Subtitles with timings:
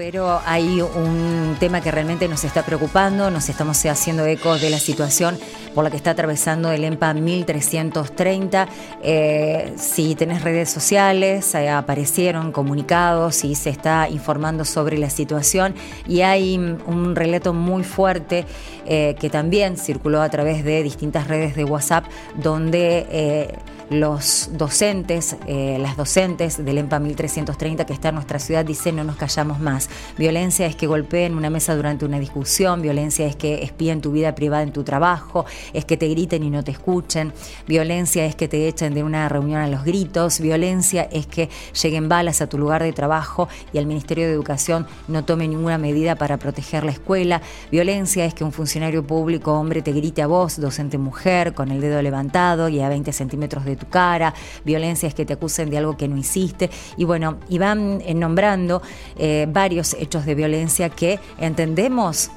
[0.00, 4.78] Pero hay un tema que realmente nos está preocupando, nos estamos haciendo eco de la
[4.78, 5.38] situación
[5.74, 8.66] por la que está atravesando el EMPA 1330.
[9.02, 15.74] Eh, si tenés redes sociales, eh, aparecieron comunicados y se está informando sobre la situación
[16.08, 18.46] y hay un relato muy fuerte
[18.86, 22.06] eh, que también circuló a través de distintas redes de WhatsApp
[22.36, 23.50] donde
[23.90, 29.04] los docentes, eh, las docentes del EMPA 1330 que está en nuestra ciudad dicen no
[29.04, 29.90] nos callamos más.
[30.16, 34.34] Violencia es que golpeen una mesa durante una discusión, violencia es que espíen tu vida
[34.36, 37.32] privada en tu trabajo, es que te griten y no te escuchen,
[37.66, 41.48] violencia es que te echen de una reunión a los gritos, violencia es que
[41.82, 45.78] lleguen balas a tu lugar de trabajo y el Ministerio de Educación no tome ninguna
[45.78, 50.28] medida para proteger la escuela, violencia es que un funcionario público hombre te grite a
[50.28, 54.32] vos, docente mujer, con el dedo levantado y a 20 centímetros de tu cara,
[54.64, 56.70] violencias que te acusen de algo que no hiciste.
[56.96, 58.82] Y bueno, y van eh, nombrando
[59.18, 62.30] eh, varios hechos de violencia que entendemos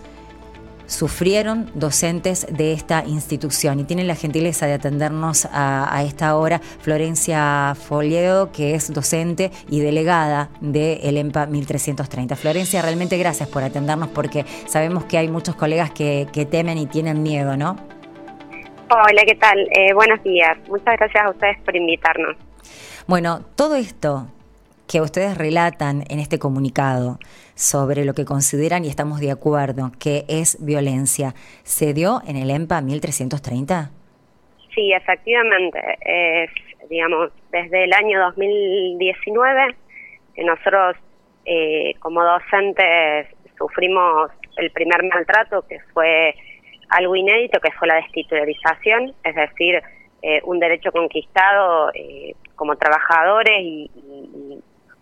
[0.85, 7.75] sufrieron docentes de esta institución y tienen la gentileza de atendernos a, esta hora Florencia
[7.75, 10.73] Folledo, que es docente y delegada del
[11.15, 12.35] de EMPA 1330.
[12.35, 17.23] Florencia, realmente gracias por atendernos porque sabemos que hay muchos colegas que temen y tienen
[17.23, 17.92] miedo, ¿no?
[18.95, 19.57] Hola, ¿qué tal?
[19.71, 20.55] Eh, buenos días.
[20.69, 22.37] Muchas gracias a ustedes por invitarnos.
[23.07, 24.27] Bueno, todo esto
[24.87, 27.17] que ustedes relatan en este comunicado
[27.55, 31.33] sobre lo que consideran y estamos de acuerdo que es violencia,
[31.63, 33.89] ¿se dio en el EMPA 1330?
[34.75, 35.79] Sí, efectivamente.
[36.01, 36.51] Es,
[36.87, 39.75] digamos, desde el año 2019
[40.35, 40.97] que nosotros
[41.45, 43.27] eh, como docentes
[43.57, 46.35] sufrimos el primer maltrato que fue
[46.89, 49.81] algo inédito que fue la destitularización, es decir,
[50.25, 53.91] eh, un derecho conquistado eh, como trabajadores y,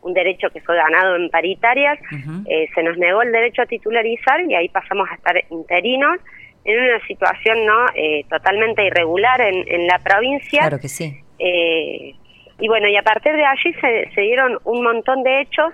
[0.01, 1.99] un derecho que fue ganado en paritarias,
[2.47, 6.17] eh, se nos negó el derecho a titularizar y ahí pasamos a estar interinos
[6.65, 7.85] en una situación no
[8.27, 10.61] totalmente irregular en, la provincia.
[10.61, 11.21] Claro que sí.
[11.37, 15.71] y bueno, y a partir de allí se, se dieron un montón de hechos,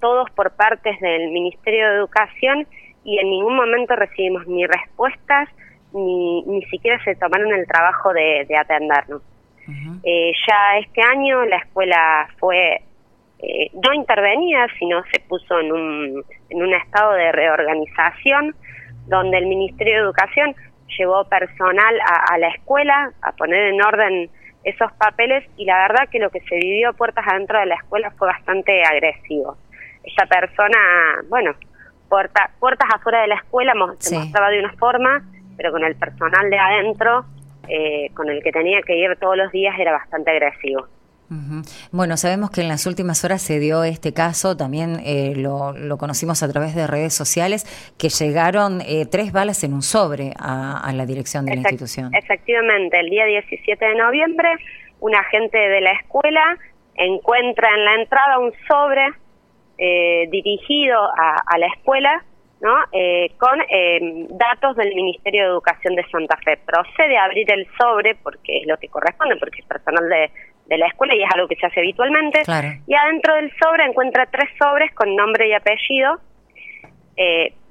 [0.00, 2.66] todos por partes del Ministerio de Educación,
[3.04, 5.48] y en ningún momento recibimos ni respuestas
[5.92, 9.22] ni, ni siquiera se tomaron el trabajo de, atendernos.
[10.02, 12.82] Eh, ya este año la escuela fue
[13.38, 18.54] eh, no intervenida, sino se puso en un, en un estado de reorganización
[19.06, 20.54] donde el Ministerio de Educación
[20.98, 24.30] llevó personal a, a la escuela a poner en orden
[24.64, 28.10] esos papeles y la verdad que lo que se vivió puertas adentro de la escuela
[28.18, 29.56] fue bastante agresivo.
[30.02, 30.78] Esa persona,
[31.28, 31.54] bueno,
[32.58, 35.22] puertas afuera de la escuela se mostraba de una forma,
[35.56, 37.24] pero con el personal de adentro,
[37.68, 40.86] eh, con el que tenía que ir todos los días, era bastante agresivo.
[41.90, 46.42] Bueno, sabemos que en las últimas horas se dio este caso, también eh, lo, conocimos
[46.42, 47.64] a través de redes sociales,
[47.98, 52.14] que llegaron eh, tres balas en un sobre a, la dirección de la institución.
[52.14, 54.48] Efectivamente, el día 17 de noviembre,
[55.00, 56.56] un agente de la escuela
[56.94, 59.08] encuentra en la entrada un sobre
[59.78, 62.22] eh, dirigido a, la escuela
[62.60, 62.76] ¿no?
[62.92, 66.56] Eh, con eh, datos del Ministerio de Educación de Santa Fe.
[66.64, 70.86] Procede a abrir el sobre porque es lo que corresponde, porque es personal de, la
[70.86, 72.42] escuela y es algo que se hace habitualmente.
[72.86, 76.20] Y adentro del sobre encuentra tres sobres con nombre y apellido.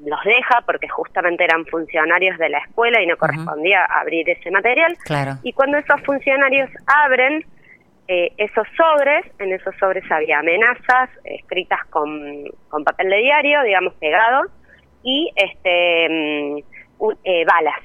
[0.06, 4.96] los deja porque justamente eran funcionarios de la escuela y no correspondía abrir ese material.
[5.42, 7.44] Y cuando esos funcionarios abren,
[8.08, 13.94] eh, esos sobres, en esos sobres había amenazas escritas con, con papel de diario, digamos,
[13.96, 14.44] pegado,
[15.04, 17.80] y este mm, eh, balas.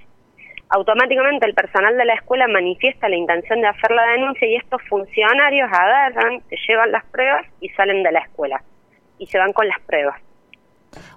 [0.70, 4.82] Automáticamente el personal de la escuela manifiesta la intención de hacer la denuncia y estos
[4.88, 8.62] funcionarios agarran, se llevan las pruebas y salen de la escuela
[9.18, 10.20] y se van con las pruebas.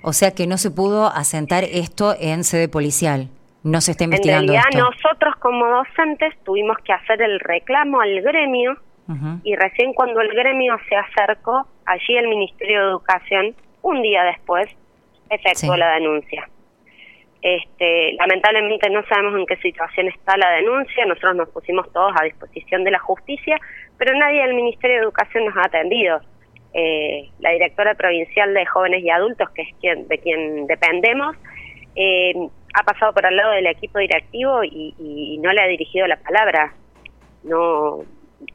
[0.04, 3.28] O sea que no se pudo asentar esto en sede policial.
[3.64, 4.54] No se está investigando.
[4.54, 8.78] En realidad nosotros como docentes tuvimos que hacer el reclamo al gremio
[9.44, 14.70] y recién cuando el gremio se acercó, allí el Ministerio de Educación, un día después,
[15.30, 16.48] efectuó la denuncia.
[17.42, 22.24] Este, lamentablemente no sabemos en qué situación está la denuncia, nosotros nos pusimos todos a
[22.24, 23.58] disposición de la justicia,
[23.98, 26.22] pero nadie del Ministerio de Educación nos ha atendido.
[26.74, 31.36] Eh, la directora provincial de jóvenes y adultos, que es quien, de quien dependemos,
[31.96, 32.34] eh,
[32.74, 36.18] ha pasado por al lado del equipo directivo y, y no le ha dirigido la
[36.18, 36.74] palabra.
[37.44, 38.06] No,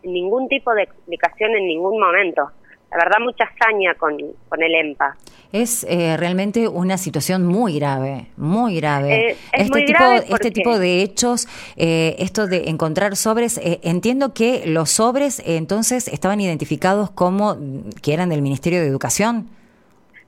[0.03, 2.51] ningún tipo de explicación en ningún momento.
[2.91, 4.17] La verdad, mucha hazaña con,
[4.49, 5.17] con el EMPA.
[5.53, 9.31] Es eh, realmente una situación muy grave, muy grave.
[9.31, 14.91] Eh, este, tipo, este tipo de hechos, eh, esto de encontrar sobres, entiendo que los
[14.91, 17.57] sobres entonces estaban identificados como
[18.03, 19.49] que eran del Ministerio de Educación.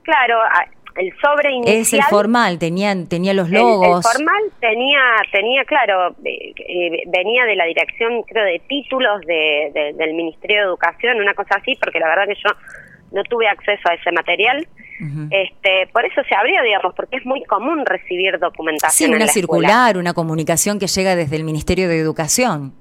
[0.02, 0.38] Claro,
[0.98, 1.76] el sobre inicial...
[1.76, 4.04] Es el formal, tenía, tenía los logos.
[4.04, 5.00] El, formal tenía,
[5.30, 10.62] tenía claro, eh, eh, venía de la dirección, creo, de títulos de, del Ministerio de
[10.64, 12.50] Educación, una cosa así, porque la verdad que yo
[13.12, 14.66] no tuve acceso a ese material.
[15.30, 19.10] este, por eso se abrió, digamos, porque es muy común recibir documentación.
[19.10, 22.74] Sí, una circular, una comunicación que llega desde el Ministerio de Educación.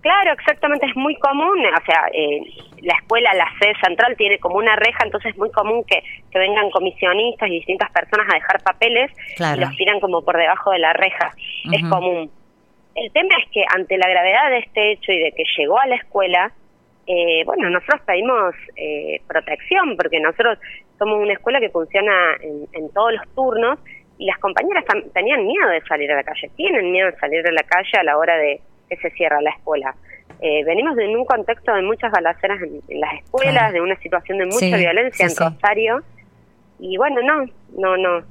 [0.00, 2.40] Claro, exactamente, es muy común, o sea, eh,
[2.80, 6.38] la escuela, la sede central tiene como una reja, entonces es muy común que, que
[6.38, 10.78] vengan comisionistas y distintas personas a dejar papeles y los tiran como por debajo de
[10.78, 11.32] la reja,
[11.70, 12.30] es común.
[12.94, 15.86] El tema es que ante la gravedad de este hecho y de que llegó a
[15.86, 16.50] la escuela,
[17.06, 20.58] eh, bueno, nosotros pedimos eh, protección porque nosotros
[20.98, 23.78] somos una escuela que funciona en, en todos los turnos
[24.16, 27.52] y las compañeras tenían miedo de salir a la calle, tienen miedo de salir a
[27.52, 29.94] la calle a la hora de que se cierra la escuela.
[30.42, 34.46] Eh, venimos en un contexto de muchas balaceras en, las escuelas, de una situación de
[34.46, 36.02] mucha violencia en Rosario,
[36.78, 37.44] y bueno, no,
[37.78, 38.24] no, no,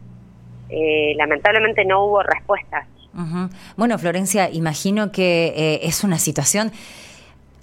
[0.70, 2.88] eh, lamentablemente no hubo respuestas.
[3.76, 6.72] Bueno, Florencia, imagino que eh, es una situación,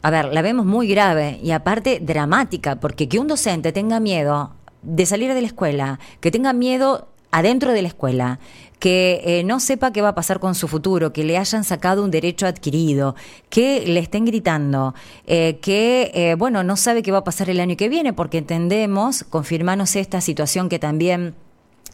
[0.02, 4.52] a ver, la vemos muy grave y aparte dramática, porque que un docente tenga miedo
[4.82, 8.38] de salir de la escuela, que tenga miedo adentro de la escuela,
[8.78, 12.04] que eh, no sepa qué va a pasar con su futuro, que le hayan sacado
[12.04, 13.14] un derecho adquirido,
[13.48, 14.94] que le estén gritando,
[15.26, 18.38] eh, que, eh, bueno, no sabe qué va a pasar el año que viene, porque
[18.38, 21.34] entendemos, confirmanos esta situación que también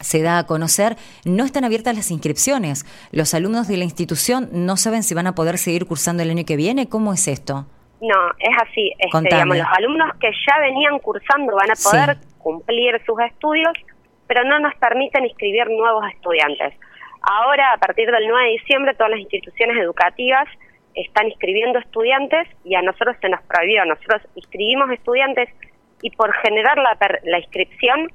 [0.01, 2.85] se da a conocer, no están abiertas las inscripciones.
[3.11, 6.43] Los alumnos de la institución no saben si van a poder seguir cursando el año
[6.45, 6.89] que viene.
[6.89, 7.65] ¿Cómo es esto?
[8.01, 8.91] No, es así.
[8.99, 13.71] Este, digamos, los alumnos que ya venían cursando van a poder cumplir sus estudios
[14.27, 16.73] pero no nos permiten inscribir nuevos estudiantes.
[17.21, 20.47] Ahora, a partir del 9 de diciembre, todas las instituciones educativas
[20.93, 23.85] están inscribiendo estudiantes y a nosotros se nos prohibió.
[23.85, 25.49] Nosotros inscribimos estudiantes
[26.01, 28.11] y por generar la, la inscripción,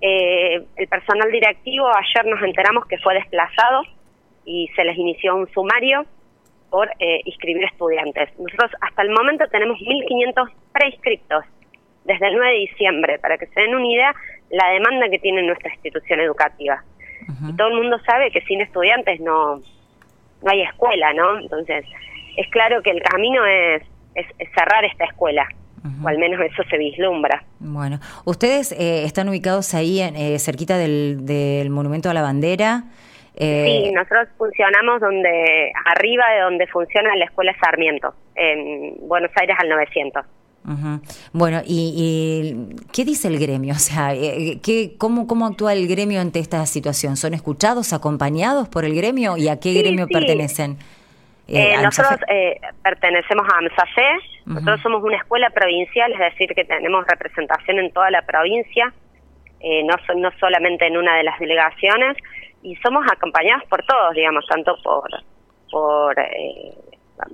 [0.00, 3.82] eh, el personal directivo ayer nos enteramos que fue desplazado
[4.44, 6.06] y se les inició un sumario
[6.70, 8.30] por eh, inscribir estudiantes.
[8.38, 11.44] Nosotros hasta el momento tenemos 1.500 preinscriptos
[12.04, 14.14] desde el 9 de diciembre, para que se den una idea
[14.50, 16.82] la demanda que tiene nuestra institución educativa.
[17.48, 21.40] Y todo el mundo sabe que sin estudiantes no, no hay escuela, ¿no?
[21.40, 21.84] Entonces,
[22.36, 23.82] es claro que el camino es,
[24.14, 25.46] es, cerrar esta escuela.
[26.02, 27.44] O al menos eso se vislumbra.
[27.60, 32.84] Bueno, ustedes eh, están ubicados ahí en, eh, cerquita del, del Monumento a la Bandera.
[33.36, 39.56] Eh, sí, nosotros funcionamos donde arriba de donde funciona la Escuela Sarmiento, en Buenos Aires
[39.60, 40.24] al 900.
[41.32, 43.74] Bueno, y, qué dice el gremio?
[43.76, 47.16] O sea, eh, ¿qué, cómo, ¿cómo actúa el gremio ante esta situación?
[47.16, 50.78] ¿Son escuchados, acompañados por el gremio y a qué gremio pertenecen?
[51.46, 52.18] Eh, eh, nosotros
[52.82, 58.10] pertenecemos a AMSACE, nosotros somos una escuela provincial, es decir, que tenemos representación en toda
[58.10, 58.92] la provincia,
[59.62, 62.16] no, no solamente en una de las delegaciones,
[62.62, 65.08] y somos acompañados por todos, digamos, tanto por,
[65.70, 66.16] por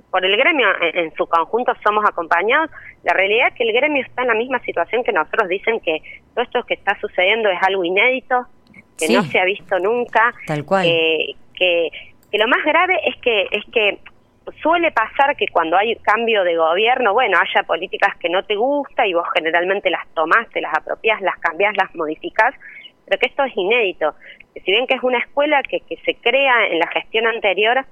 [0.09, 2.69] por el gremio en, su conjunto somos acompañados.
[3.03, 6.01] La realidad es que el gremio está en la misma situación que nosotros dicen que
[6.33, 8.45] todo esto que está sucediendo es algo inédito,
[8.97, 11.89] que no se ha visto nunca, tal cual, que,
[12.31, 13.99] que lo más grave es que es que
[14.61, 19.07] suele pasar que cuando hay cambio de gobierno, bueno, haya políticas que no te gusta
[19.07, 22.53] y vos generalmente las tomás, te las apropias, las cambias, las modificás,
[23.05, 24.15] pero que esto es inédito.
[24.53, 27.85] Que si bien que es una escuela que, que se crea en la gestión anterior,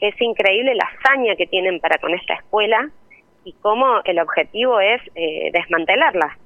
[0.00, 2.90] es increíble la hazaña que tienen para con esta escuela
[3.44, 6.38] y cómo el objetivo es eh, desmantelarla.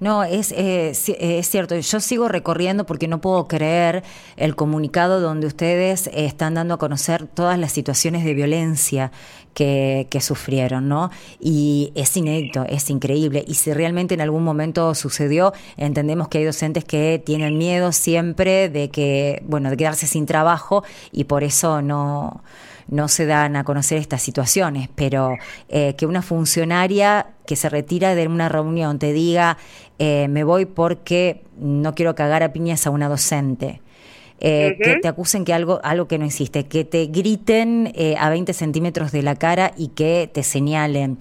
[0.00, 1.78] No, es, eh, es cierto.
[1.78, 4.02] Yo sigo recorriendo porque no puedo creer
[4.36, 9.12] el comunicado donde ustedes están dando a conocer todas las situaciones de violencia
[9.52, 11.10] que, que, sufrieron, ¿no?
[11.38, 13.44] Y es inédito, es increíble.
[13.46, 18.70] Y si realmente en algún momento sucedió, entendemos que hay docentes que tienen miedo siempre
[18.70, 22.42] de que, bueno, de quedarse sin trabajo y por eso no
[22.90, 25.36] no se dan a conocer estas situaciones, pero
[25.68, 29.58] eh, que una funcionaria que se retira de una reunión te diga,
[30.00, 33.80] eh, me voy porque no quiero cagar a piñas a una docente.
[34.42, 38.54] Eh, que te acusen que algo, algo que no existe, que te griten a 20
[38.54, 41.18] centímetros de la cara y que te señalen,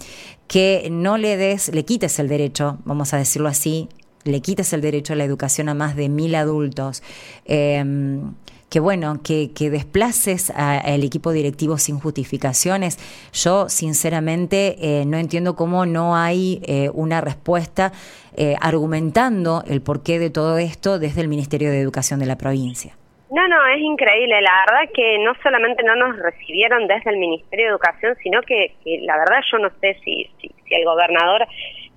[0.48, 3.90] que no le des, le quites el derecho, vamos a decirlo así,
[4.30, 7.04] le quites el derecho a la educación a más de mil adultos.
[7.46, 8.34] Em,
[8.70, 12.98] que bueno, que, que desplaces al equipo directivo sin justificaciones.
[13.34, 17.92] Yo sinceramente eh, no entiendo cómo no hay eh, una respuesta
[18.38, 22.94] eh, argumentando el porqué de todo esto desde el Ministerio de Educación de la provincia.
[23.32, 24.42] No, no, es increíble.
[24.42, 28.74] La verdad que no solamente no nos recibieron desde el Ministerio de Educación, sino que,
[29.02, 31.48] la verdad yo no sé si, si, el gobernador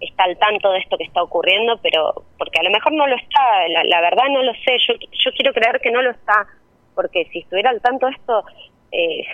[0.03, 3.17] está al tanto de esto que está ocurriendo, pero porque a lo mejor no lo
[3.17, 6.47] está, la, verdad no lo sé, yo, yo quiero creer que no lo está,
[6.95, 8.45] porque si estuviera al tanto de esto,
[8.91, 9.25] eh,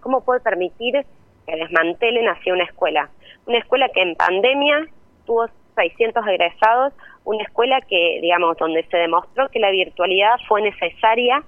[0.00, 1.04] ¿cómo puede permitir
[1.46, 3.10] que desmantelen hacia una escuela?
[3.46, 4.86] Una escuela que en pandemia
[5.26, 6.92] tuvo 600 egresados,
[7.24, 11.42] una escuela que, digamos, donde se demostró que la virtualidad fue necesaria,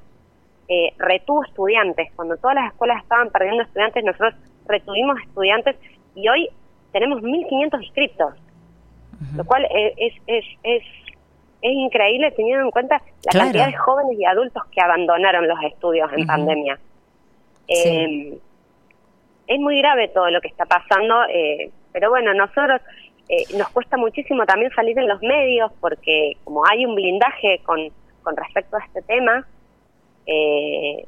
[0.68, 2.12] eh, retuvo estudiantes.
[2.14, 4.34] Cuando todas las escuelas estaban perdiendo estudiantes, nosotros
[4.66, 5.76] retuvimos estudiantes
[6.14, 6.48] y hoy
[6.94, 8.34] tenemos 1.500 inscriptos,
[9.36, 10.82] lo cual es, es, es, es,
[11.60, 16.24] increíble teniendo en cuenta la cantidad de jóvenes y adultos que abandonaron los estudios en
[16.24, 16.78] pandemia.
[17.66, 18.38] Eh,
[19.48, 22.80] es muy grave todo lo que está pasando, eh, pero bueno, nosotros
[23.28, 27.88] eh, nos cuesta muchísimo también salir en los medios porque como hay un blindaje con,
[28.22, 29.44] con respecto a este tema,
[30.26, 31.06] eh,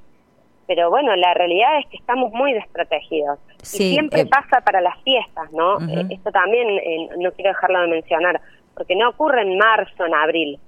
[0.66, 3.38] pero bueno, la realidad es que estamos muy desprotegidos.
[3.62, 5.78] y siempre eh, pasa para las fiestas, ¿no?
[5.88, 8.40] Eh, esto también eh, no quiero dejarlo de mencionar,
[8.74, 10.58] porque no ocurre en marzo, en abril.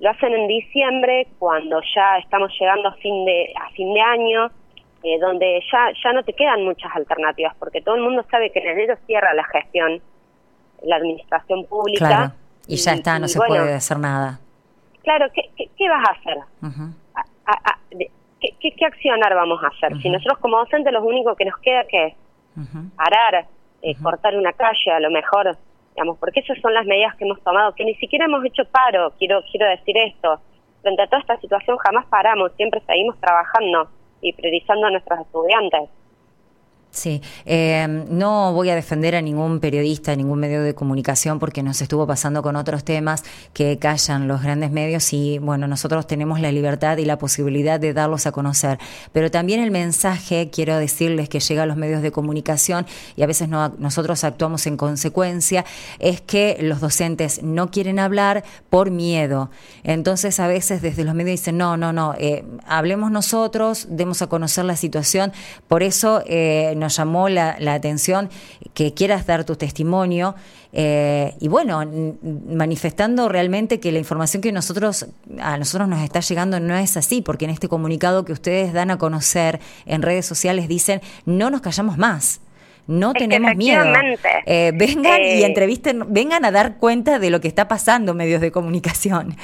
[0.00, 4.50] Lo hacen en diciembre, cuando ya estamos llegando a fin de, a fin de año,
[5.20, 8.68] donde ya, ya no te quedan muchas alternativas, porque todo el mundo sabe que en
[8.68, 10.00] enero cierra la gestión,
[10.82, 12.06] la administración pública.
[12.06, 12.32] Claro.
[12.66, 14.40] Y, ya está, no se puede hacer nada.
[15.02, 16.38] Claro, ¿qué, qué, vas a hacer?
[18.60, 19.96] ¿Qué, accionar vamos a hacer?
[20.00, 22.14] Si nosotros como docentes lo único que nos queda que es
[22.96, 23.46] parar,
[23.82, 25.56] eh, cortar una calle a lo mejor,
[25.94, 29.12] digamos, porque esas son las medidas que hemos tomado, que ni siquiera hemos hecho paro,
[29.18, 30.40] quiero, quiero decir esto.
[30.82, 33.88] Frente a toda esta situación jamás paramos, siempre seguimos trabajando
[34.20, 35.90] y priorizando a nuestros estudiantes.
[36.94, 41.60] Sí, eh, no voy a defender a ningún periodista, a ningún medio de comunicación, porque
[41.60, 46.38] nos estuvo pasando con otros temas que callan los grandes medios y, bueno, nosotros tenemos
[46.38, 48.78] la libertad y la posibilidad de darlos a conocer.
[49.12, 52.86] Pero también el mensaje, quiero decirles, que llega a los medios de comunicación
[53.16, 55.64] y a veces no, nosotros actuamos en consecuencia,
[55.98, 59.50] es que los docentes no quieren hablar por miedo.
[59.82, 64.28] Entonces, a veces desde los medios dicen, no, no, no, eh, hablemos nosotros, demos a
[64.28, 65.32] conocer la situación.
[65.66, 68.28] Por eso, eh, nos llamó la, atención
[68.74, 70.34] que quieras dar tu testimonio
[70.72, 71.82] eh, y bueno,
[72.48, 75.06] manifestando realmente que la información que nosotros
[75.40, 78.90] a nosotros nos está llegando no es así, porque en este comunicado que ustedes dan
[78.90, 82.40] a conocer en redes sociales dicen no nos callamos más
[82.86, 83.84] no tenemos miedo.
[84.46, 88.40] Eh, vengan y eh, entrevisten, vengan a dar cuenta de lo que está pasando medios
[88.40, 89.34] de comunicación.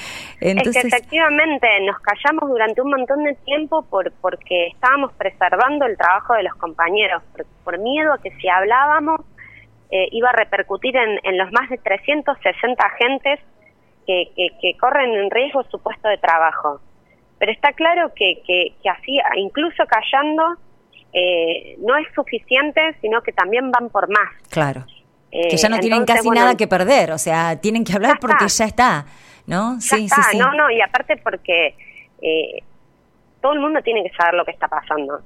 [0.41, 5.87] Entonces, es que efectivamente nos callamos durante un montón de tiempo por porque estábamos preservando
[5.87, 7.23] el trabajo de los compañeros,
[7.65, 9.21] por, miedo a que si hablábamos
[9.91, 13.41] eh, iba a repercutir en, en, los más de 360 agentes
[14.07, 16.81] que, que, que corren en riesgo su puesto de trabajo.
[17.39, 20.57] Pero está claro que, que, que así, incluso callando,
[21.13, 24.31] eh, no es suficiente, sino que también van por más.
[24.49, 24.85] Claro.
[25.31, 28.49] que ya no eh, tienen casi nada que perder, o sea, tienen que hablar porque
[28.49, 29.07] ya está,
[29.47, 29.81] ¿no?
[29.81, 30.39] sí, sí, sí.
[30.39, 31.75] No, no, y aparte porque
[32.23, 32.63] eh,
[33.41, 35.21] todo el mundo tiene que saber lo que está pasando.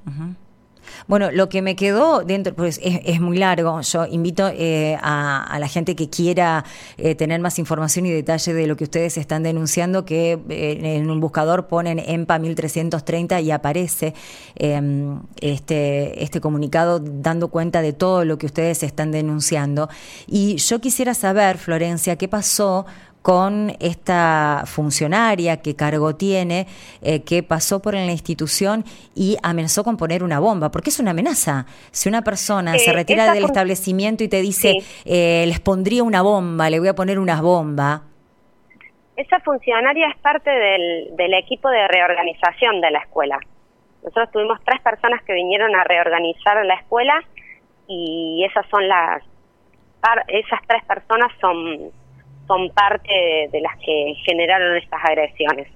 [1.06, 3.80] Bueno, lo que me quedó dentro, pues es, muy largo.
[3.80, 6.64] Yo invito eh, a, la gente que quiera
[6.96, 11.10] eh, tener más información y detalle de lo que ustedes están denunciando, que eh, en
[11.10, 14.14] un buscador ponen EMPA 1330 y aparece
[14.56, 19.88] em, este, este comunicado dando cuenta de todo lo que ustedes están denunciando.
[20.26, 22.86] Y yo quisiera saber, Florencia, qué pasó
[23.24, 26.66] con esta funcionaria que cargo tiene,
[27.00, 31.12] eh, que pasó por la institución y amenazó con poner una bomba, porque es una
[31.12, 31.64] amenaza.
[31.90, 34.74] Si una persona se eh, retira del establecimiento y te dice,
[35.06, 38.02] eh, les pondría una bomba, le voy a poner una bomba.
[39.16, 43.38] Esa funcionaria es parte del, del equipo de reorganización de la escuela.
[44.02, 47.24] Nosotros tuvimos tres personas que vinieron a reorganizar la escuela
[47.88, 49.22] y esas son las
[50.28, 51.90] esas tres personas son
[52.46, 55.68] son parte de, las que generaron estas agresiones.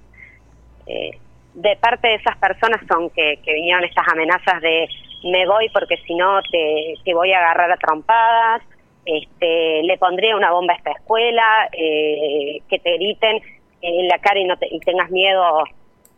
[0.87, 1.11] Eh,
[1.53, 4.87] de parte de esas personas son que, que vinieron estas amenazas de
[5.23, 8.61] me voy porque si no te, te, voy a agarrar a trompadas,
[9.05, 13.41] este, le pondría una bomba a esta escuela, eh, que te griten
[13.81, 15.63] en la cara y, no y tengas miedo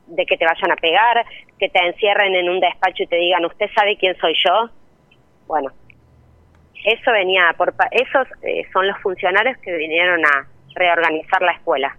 [0.07, 1.25] de que te vayan a pegar,
[1.57, 4.69] que te encierren en un despacho y te digan, ¿usted sabe quién soy yo?
[5.47, 5.71] Bueno,
[6.83, 11.95] eso venía por esos eh, son los funcionarios que vinieron a reorganizar la escuela.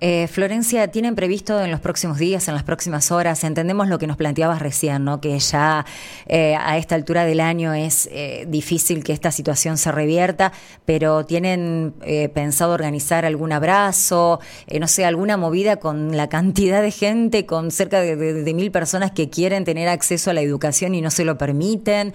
[0.00, 3.42] Eh, Florencia, ¿tienen previsto en los próximos días, en las próximas horas?
[3.42, 5.20] Entendemos lo que nos planteabas recién, ¿no?
[5.20, 5.84] Que ya
[6.26, 10.52] eh, a esta altura del año es eh, difícil que esta situación se revierta,
[10.84, 11.94] pero ¿tienen
[12.32, 14.40] pensado organizar algún abrazo,
[14.78, 19.30] no sé, alguna movida con la cantidad de gente, con cerca de, mil personas que
[19.30, 22.12] quieren tener acceso a la educación y no se lo permiten?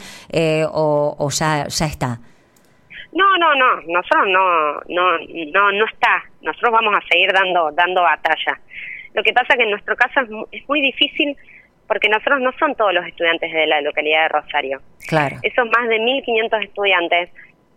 [0.72, 2.22] O, o, ya, ya está?
[3.16, 5.18] No, no, no, nosotros no, no,
[5.54, 6.24] no, no está.
[6.42, 8.60] Nosotros vamos a seguir dando, dando batalla.
[9.14, 11.38] Lo que pasa que en nuestro caso es, es muy difícil
[11.88, 14.82] porque nosotros no son todos los estudiantes de la localidad de Rosario.
[15.08, 15.38] Claro.
[15.44, 17.30] Esos más de 1.500 estudiantes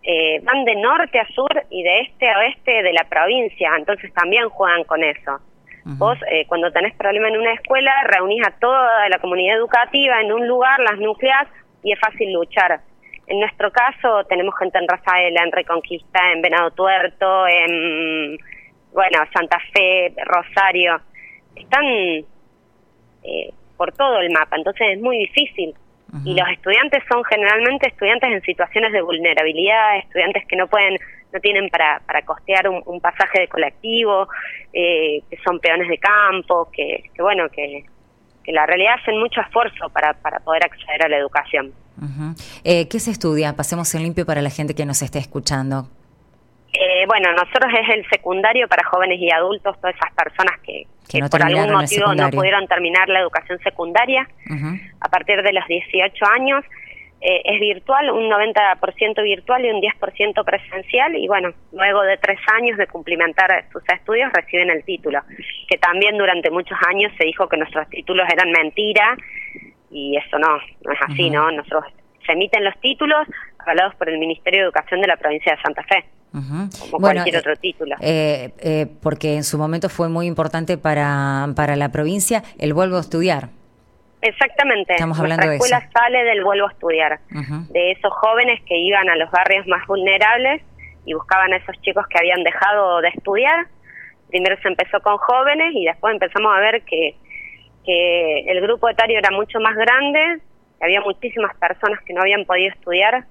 [0.03, 4.13] eh, van de norte a sur y de este a oeste de la provincia, entonces
[4.13, 5.39] también juegan con eso.
[5.83, 10.33] Vos, eh, cuando tenés problema en una escuela, reunís a toda la comunidad educativa en
[10.33, 11.47] un lugar, las nucleas,
[11.81, 12.81] y es fácil luchar.
[13.27, 18.37] En nuestro caso, tenemos gente en Rafaela, en Reconquista, en Venado Tuerto, en,
[18.93, 21.01] bueno, Santa Fe, Rosario.
[21.53, 25.75] Están eh, por todo el mapa, entonces es muy difícil.
[26.23, 30.97] Y los estudiantes son generalmente estudiantes en situaciones de vulnerabilidad, estudiantes que no pueden,
[31.33, 34.29] no tienen para, para costear un, pasaje de colectivo,
[34.71, 37.83] eh, que son peones de campo, que, que bueno, que,
[38.47, 41.73] que la realidad hacen mucho esfuerzo para, para poder acceder a la educación.
[42.63, 43.53] eh, ¿Qué se estudia?
[43.57, 45.89] Pasemos en limpio para la gente que nos esté escuchando.
[46.71, 50.87] Eh, bueno, nosotros es el secundario para jóvenes y adultos, todas esas personas que,
[51.29, 54.25] por algún motivo no pudieron terminar la educación secundaria
[55.01, 56.63] a partir de los 18 años.
[57.19, 62.39] Eh, es virtual, un 90% virtual y un 10% presencial y bueno, luego de tres
[62.53, 65.21] años de cumplimentar sus estudios reciben el título,
[65.67, 69.17] que también durante muchos años se dijo que nuestros títulos eran mentira
[69.89, 71.51] y eso no, no es así, ¿no?
[71.51, 71.85] Nosotros
[72.23, 75.83] se emiten los títulos avalados por el Ministerio de Educación de la provincia de Santa
[75.83, 76.05] Fe.
[76.31, 77.95] Como cualquier eh, otro título.
[77.99, 82.97] Eh, eh, porque en su momento fue muy importante para, para la provincia el vuelvo
[82.97, 83.49] a estudiar.
[84.21, 84.93] Exactamente.
[84.93, 87.19] Estamos hablando Nuestra escuela sale del vuelvo a estudiar,
[87.69, 90.63] de esos jóvenes que iban a los barrios más vulnerables
[91.05, 93.67] y buscaban a esos chicos que habían dejado de estudiar.
[94.29, 97.15] Primero se empezó con jóvenes y después empezamos a ver que,
[97.85, 100.41] que el grupo etario era mucho más grande,
[100.79, 103.25] que había muchísimas personas que no habían podido estudiar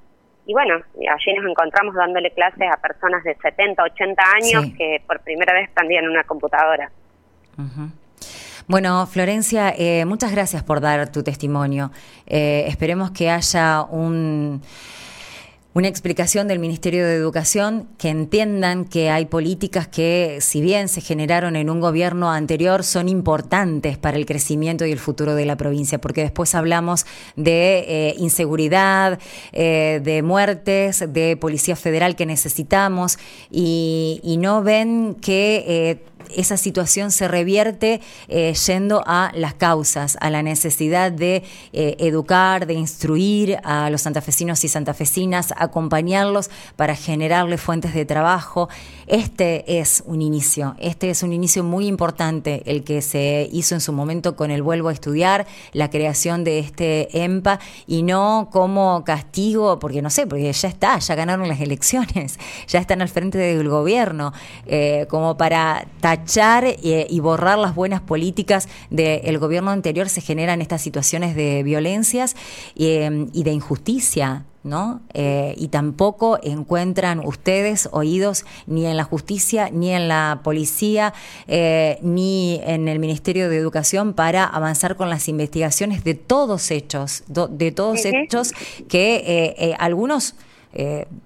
[0.46, 5.20] y bueno, allí nos encontramos dándole clases a personas de 70, 80 años que por
[5.20, 6.90] primera vez prendían una computadora.
[8.68, 11.92] Bueno, Florencia, eh, muchas gracias por dar tu testimonio.
[12.26, 14.60] Eh, esperemos que haya un
[15.76, 21.02] una explicación del Ministerio de Educación, que entiendan que hay políticas que, si bien se
[21.02, 25.56] generaron en un gobierno anterior, son importantes para el crecimiento y el futuro de la
[25.56, 27.04] provincia, porque después hablamos
[27.36, 29.18] de eh, inseguridad,
[29.52, 33.18] eh, de muertes, de policía federal que necesitamos
[33.50, 36.00] y, no ven que...
[36.34, 42.66] esa situación se revierte eh, yendo a las causas, a la necesidad de eh, educar,
[42.66, 48.68] de instruir a los santafesinos y santafesinas, acompañarlos para generarles fuentes de trabajo.
[49.06, 53.80] Este es un inicio, este es un inicio muy importante, el que se hizo en
[53.80, 59.04] su momento con el Vuelvo a Estudiar, la creación de este EMPA, y no como
[59.04, 63.38] castigo, porque no sé, porque ya está, ya ganaron las elecciones, ya están al frente
[63.38, 64.32] del gobierno,
[64.66, 65.86] eh, como para
[66.16, 71.62] tachar eh, y borrar las buenas políticas del gobierno anterior, se generan estas situaciones de
[71.62, 72.36] violencias
[72.76, 74.44] eh, y de injusticia.
[74.62, 75.00] ¿No?
[75.14, 81.14] Eh, y tampoco encuentran ustedes oídos ni en la justicia, ni en la policía,
[81.46, 87.70] ni en el Ministerio de Educación para avanzar con las investigaciones de todos hechos, de
[87.70, 88.54] todos hechos
[88.88, 90.34] que algunos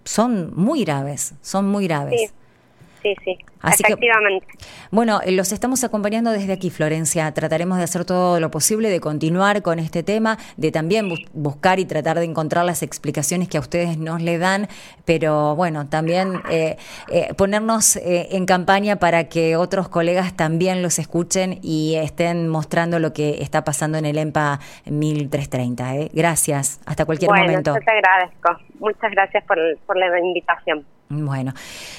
[0.04, 2.39] son muy graves, son muy graves sí,
[3.02, 3.38] sí.
[3.62, 4.46] Efectivamente.
[4.90, 7.32] bueno, eh, los estamos acompañando desde aquí, Florencia.
[7.32, 11.84] Trataremos de hacer todo lo posible, de continuar con este tema, de también buscar y
[11.84, 14.68] tratar de encontrar las explicaciones que a ustedes nos le dan,
[15.04, 16.76] pero bueno, también eh,
[17.10, 23.12] eh, ponernos en campaña para que otros colegas también los escuchen y estén mostrando lo
[23.12, 26.10] que está pasando en el EMPA 1330.
[26.12, 26.80] Gracias.
[26.86, 27.74] Hasta cualquier momento.
[27.74, 28.56] Yo te agradezco.
[28.78, 30.84] Muchas gracias por, por la invitación.
[31.12, 31.54] Bueno,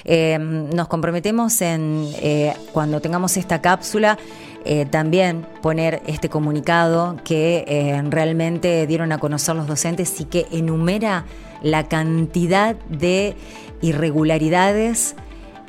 [0.06, 4.18] eh, nos comprometemos en, eh, cuando tengamos esta cápsula,
[4.64, 11.26] eh, también poner este comunicado que realmente dieron a conocer los docentes y que enumera
[11.62, 13.36] la cantidad de
[13.82, 15.16] irregularidades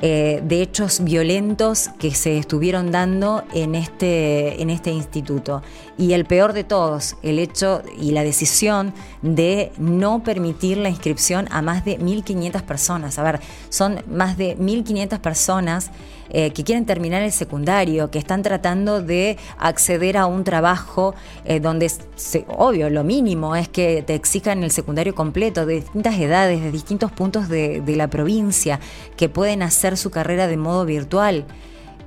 [0.05, 5.63] eh, de hechos violentos que se estuvieron dando en este, en este instituto.
[5.97, 11.47] Y el peor de todos, el hecho y la decisión de no permitir la inscripción
[11.51, 13.17] a más de 1.500 personas.
[13.17, 13.39] A ver,
[13.69, 15.89] son más de 1.500 personas
[16.33, 21.13] eh, que quieren terminar el secundario, que están tratando de acceder a un trabajo
[21.45, 21.91] eh, donde,
[22.47, 27.11] obvio, lo mínimo es que te exijan el secundario completo, de distintas edades, de distintos
[27.11, 28.79] puntos de, la provincia,
[29.15, 31.45] que pueden hacer su carrera de modo virtual.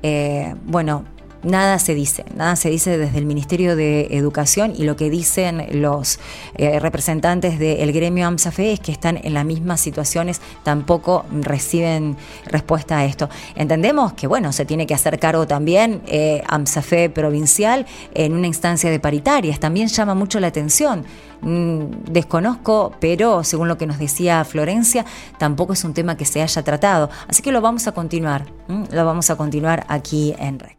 [0.02, 1.04] Eh, bueno,
[1.46, 5.64] nada se dice, nada se dice desde el Ministerio de Educación y lo que dicen
[5.80, 6.18] los
[6.56, 12.98] eh, representantes del gremio AMSAFE es que están en las mismas situaciones, tampoco reciben respuesta
[12.98, 13.30] a esto.
[13.54, 18.90] Entendemos que, bueno, se tiene que hacer cargo también eh, AMSAFE provincial en una instancia
[18.90, 21.04] de paritarias, también llama mucho la atención.
[21.42, 25.04] Mm, desconozco, pero según lo que nos decía Florencia,
[25.38, 27.08] tampoco es un tema que se haya tratado.
[27.28, 28.46] Así que lo vamos a continuar,
[28.90, 30.74] lo vamos a continuar aquí en REC.